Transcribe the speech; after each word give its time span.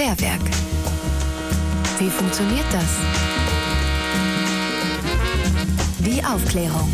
Klärwerk. 0.00 0.40
Wie 1.98 2.08
funktioniert 2.08 2.64
das? 2.72 2.96
Die 5.98 6.24
Aufklärung. 6.24 6.90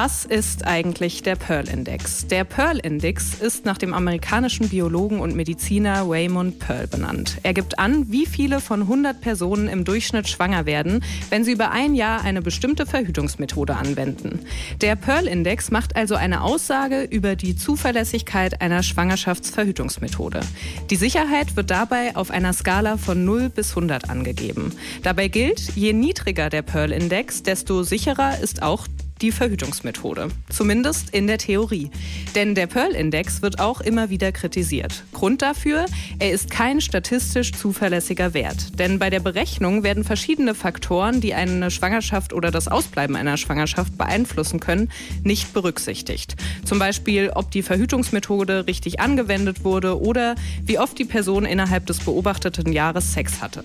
Was 0.00 0.24
ist 0.24 0.64
eigentlich 0.64 1.24
der 1.24 1.34
Pearl-Index? 1.34 2.28
Der 2.28 2.44
Pearl-Index 2.44 3.34
ist 3.40 3.64
nach 3.64 3.78
dem 3.78 3.92
amerikanischen 3.92 4.68
Biologen 4.68 5.18
und 5.18 5.34
Mediziner 5.34 6.04
Raymond 6.08 6.60
Pearl 6.60 6.86
benannt. 6.86 7.38
Er 7.42 7.52
gibt 7.52 7.80
an, 7.80 8.08
wie 8.08 8.24
viele 8.24 8.60
von 8.60 8.82
100 8.82 9.20
Personen 9.20 9.66
im 9.66 9.84
Durchschnitt 9.84 10.28
schwanger 10.28 10.66
werden, 10.66 11.02
wenn 11.30 11.42
sie 11.42 11.50
über 11.50 11.72
ein 11.72 11.96
Jahr 11.96 12.22
eine 12.22 12.42
bestimmte 12.42 12.86
Verhütungsmethode 12.86 13.74
anwenden. 13.74 14.38
Der 14.82 14.94
Pearl-Index 14.94 15.72
macht 15.72 15.96
also 15.96 16.14
eine 16.14 16.42
Aussage 16.42 17.02
über 17.02 17.34
die 17.34 17.56
Zuverlässigkeit 17.56 18.60
einer 18.60 18.84
Schwangerschaftsverhütungsmethode. 18.84 20.42
Die 20.90 20.96
Sicherheit 20.96 21.56
wird 21.56 21.72
dabei 21.72 22.14
auf 22.14 22.30
einer 22.30 22.52
Skala 22.52 22.98
von 22.98 23.24
0 23.24 23.48
bis 23.48 23.70
100 23.70 24.10
angegeben. 24.10 24.70
Dabei 25.02 25.26
gilt, 25.26 25.74
je 25.74 25.92
niedriger 25.92 26.50
der 26.50 26.62
Pearl-Index, 26.62 27.42
desto 27.42 27.82
sicherer 27.82 28.38
ist 28.38 28.62
auch 28.62 28.86
die 29.20 29.32
Verhütungsmethode. 29.32 30.28
Zumindest 30.48 31.10
in 31.10 31.26
der 31.26 31.38
Theorie. 31.38 31.90
Denn 32.34 32.54
der 32.54 32.66
Pearl-Index 32.66 33.42
wird 33.42 33.60
auch 33.60 33.80
immer 33.80 34.10
wieder 34.10 34.32
kritisiert. 34.32 35.04
Grund 35.12 35.42
dafür, 35.42 35.86
er 36.18 36.32
ist 36.32 36.50
kein 36.50 36.80
statistisch 36.80 37.52
zuverlässiger 37.52 38.34
Wert. 38.34 38.78
Denn 38.78 38.98
bei 38.98 39.10
der 39.10 39.20
Berechnung 39.20 39.82
werden 39.82 40.04
verschiedene 40.04 40.54
Faktoren, 40.54 41.20
die 41.20 41.34
eine 41.34 41.70
Schwangerschaft 41.70 42.32
oder 42.32 42.50
das 42.50 42.68
Ausbleiben 42.68 43.16
einer 43.16 43.36
Schwangerschaft 43.36 43.98
beeinflussen 43.98 44.60
können, 44.60 44.90
nicht 45.22 45.52
berücksichtigt. 45.52 46.36
Zum 46.64 46.78
Beispiel, 46.78 47.30
ob 47.34 47.50
die 47.50 47.62
Verhütungsmethode 47.62 48.66
richtig 48.66 49.00
angewendet 49.00 49.64
wurde 49.64 50.00
oder 50.00 50.34
wie 50.62 50.78
oft 50.78 50.98
die 50.98 51.04
Person 51.04 51.44
innerhalb 51.44 51.86
des 51.86 52.00
beobachteten 52.00 52.72
Jahres 52.72 53.12
Sex 53.12 53.40
hatte. 53.40 53.64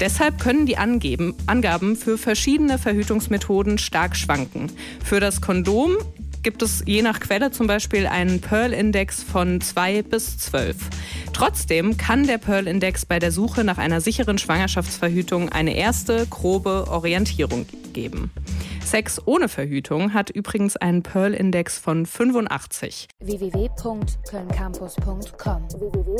Deshalb 0.00 0.40
können 0.40 0.66
die 0.66 0.76
Angeben, 0.76 1.34
Angaben 1.46 1.94
für 1.94 2.18
verschiedene 2.18 2.78
Verhütungsmethoden 2.78 3.78
stark 3.78 4.16
schwanken. 4.16 4.72
Für 5.04 5.20
das 5.20 5.40
Kondom 5.40 5.96
gibt 6.44 6.62
es 6.62 6.84
je 6.86 7.02
nach 7.02 7.18
Quelle 7.18 7.50
zum 7.50 7.66
Beispiel 7.66 8.06
einen 8.06 8.40
Pearl-Index 8.40 9.22
von 9.22 9.60
2 9.60 10.02
bis 10.02 10.38
12. 10.38 10.76
Trotzdem 11.32 11.96
kann 11.96 12.26
der 12.26 12.38
Pearl-Index 12.38 13.06
bei 13.06 13.18
der 13.18 13.32
Suche 13.32 13.64
nach 13.64 13.78
einer 13.78 14.00
sicheren 14.00 14.38
Schwangerschaftsverhütung 14.38 15.48
eine 15.48 15.74
erste 15.74 16.26
grobe 16.26 16.86
Orientierung 16.88 17.66
geben. 17.92 18.30
Sex 18.84 19.20
ohne 19.26 19.48
Verhütung 19.48 20.12
hat 20.12 20.30
übrigens 20.30 20.76
einen 20.76 21.02
Pearl-Index 21.02 21.78
von 21.78 22.04
85. 22.04 23.08
www.kölncampus.com 23.20 25.68
www 25.80 26.14